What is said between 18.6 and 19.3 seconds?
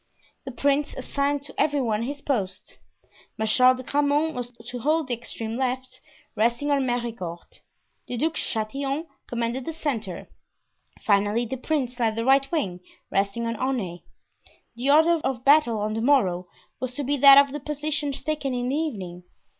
the evening.